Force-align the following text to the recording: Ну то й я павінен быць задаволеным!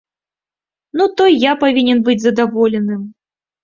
Ну 0.97 1.07
то 1.15 1.29
й 1.33 1.37
я 1.45 1.53
павінен 1.67 2.03
быць 2.11 2.19
задаволеным! 2.27 3.11